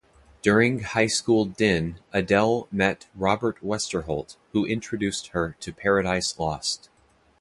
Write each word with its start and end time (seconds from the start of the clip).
During 0.41 0.79
high 0.79 1.05
school 1.05 1.45
den 1.45 1.99
Adel 2.11 2.67
met 2.71 3.05
Robert 3.13 3.61
Westerholt 3.61 4.35
who 4.51 4.65
introduced 4.65 5.27
her 5.27 5.55
to 5.59 5.71
Paradise 5.71 6.39
Lost. 6.39 6.89